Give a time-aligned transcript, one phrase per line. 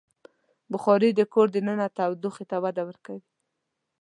[0.71, 3.23] بخاري د کور دننه تودوخې ته وده ورکوي.